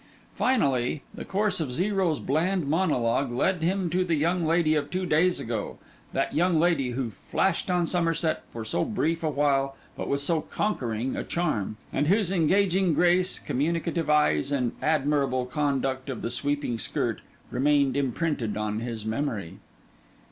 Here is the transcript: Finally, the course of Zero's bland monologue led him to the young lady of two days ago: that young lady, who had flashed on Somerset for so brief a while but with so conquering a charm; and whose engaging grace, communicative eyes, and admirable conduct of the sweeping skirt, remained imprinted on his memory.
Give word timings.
Finally, 0.33 1.03
the 1.13 1.23
course 1.23 1.59
of 1.59 1.71
Zero's 1.71 2.19
bland 2.19 2.65
monologue 2.67 3.31
led 3.31 3.61
him 3.61 3.87
to 3.87 4.03
the 4.03 4.15
young 4.15 4.43
lady 4.47 4.73
of 4.73 4.89
two 4.89 5.05
days 5.05 5.39
ago: 5.39 5.77
that 6.11 6.33
young 6.33 6.59
lady, 6.59 6.89
who 6.93 7.03
had 7.03 7.13
flashed 7.13 7.69
on 7.69 7.85
Somerset 7.85 8.41
for 8.49 8.65
so 8.65 8.83
brief 8.83 9.21
a 9.21 9.29
while 9.29 9.75
but 9.95 10.07
with 10.07 10.19
so 10.19 10.41
conquering 10.41 11.15
a 11.15 11.23
charm; 11.23 11.77
and 11.93 12.07
whose 12.07 12.31
engaging 12.31 12.95
grace, 12.95 13.37
communicative 13.37 14.09
eyes, 14.09 14.51
and 14.51 14.71
admirable 14.81 15.45
conduct 15.45 16.09
of 16.09 16.23
the 16.23 16.31
sweeping 16.31 16.79
skirt, 16.79 17.21
remained 17.51 17.95
imprinted 17.95 18.57
on 18.57 18.79
his 18.79 19.05
memory. 19.05 19.59